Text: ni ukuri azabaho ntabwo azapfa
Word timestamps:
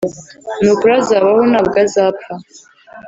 ni 0.61 0.69
ukuri 0.73 0.93
azabaho 1.01 1.41
ntabwo 1.51 1.77
azapfa 1.85 2.31